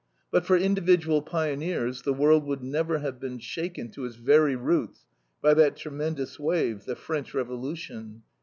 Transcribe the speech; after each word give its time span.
But 0.31 0.47
for 0.47 0.57
individual 0.57 1.21
pioneers 1.21 2.01
the 2.01 2.11
world 2.11 2.43
would 2.47 2.61
have 2.61 2.67
never 2.67 3.11
been 3.11 3.37
shaken 3.37 3.91
to 3.91 4.05
its 4.05 4.15
very 4.15 4.55
roots 4.55 5.05
by 5.43 5.53
that 5.53 5.77
tremendous 5.77 6.39
wave, 6.39 6.85
the 6.85 6.95
French 6.95 7.35
Revolution. 7.35 8.23